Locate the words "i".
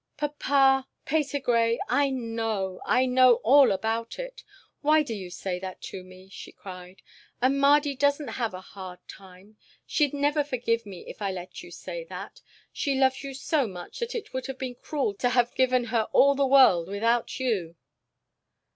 1.87-2.09, 2.87-3.05, 11.21-11.31